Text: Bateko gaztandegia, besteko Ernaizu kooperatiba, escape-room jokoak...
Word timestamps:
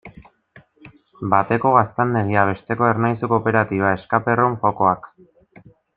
Bateko 1.33 1.73
gaztandegia, 1.75 2.45
besteko 2.53 2.89
Ernaizu 2.93 3.29
kooperatiba, 3.35 3.93
escape-room 3.99 4.57
jokoak... 4.65 5.07